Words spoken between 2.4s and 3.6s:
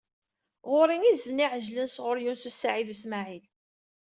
u Saɛid u Smaɛil.